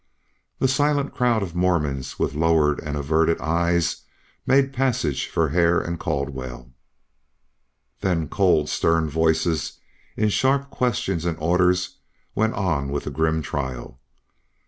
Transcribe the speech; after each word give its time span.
The 0.57 0.67
silent 0.67 1.13
crowd 1.13 1.43
of 1.43 1.53
Mormons 1.53 2.17
with 2.17 2.33
lowered 2.33 2.79
and 2.79 2.97
averted 2.97 3.39
eyes 3.39 4.01
made 4.47 4.73
passage 4.73 5.27
for 5.27 5.49
Hare 5.49 5.79
and 5.79 5.99
Caldwell. 5.99 6.73
Then 7.99 8.27
cold, 8.27 8.67
stern 8.67 9.07
voices 9.11 9.73
in 10.17 10.29
sharp 10.29 10.71
questions 10.71 11.23
and 11.23 11.37
orders 11.39 11.97
went 12.33 12.55
on 12.55 12.89
with 12.91 13.03
the 13.03 13.11
grim 13.11 13.43
trial. 13.43 13.99